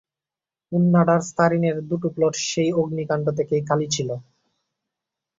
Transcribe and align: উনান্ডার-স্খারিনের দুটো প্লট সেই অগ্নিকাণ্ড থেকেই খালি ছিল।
উনান্ডার-স্খারিনের 0.71 1.77
দুটো 1.89 2.07
প্লট 2.15 2.33
সেই 2.47 2.69
অগ্নিকাণ্ড 2.73 3.25
থেকেই 3.37 3.61
খালি 3.69 3.87
ছিল। 3.95 4.09